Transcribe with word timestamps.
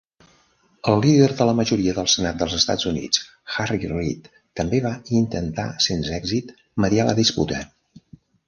El 0.91 0.95
líder 1.01 1.27
de 1.41 1.45
la 1.49 1.53
majoria 1.59 1.93
del 1.97 2.07
senat 2.13 2.39
dels 2.39 2.55
Estats 2.61 2.87
Units, 2.93 3.21
Harry 3.57 3.91
Reid, 3.93 4.31
també 4.61 4.83
va 4.89 4.95
intentar 5.21 5.69
sense 5.89 6.19
èxit 6.21 6.53
mediar 6.87 7.07
la 7.13 7.19
disputa. 7.25 7.63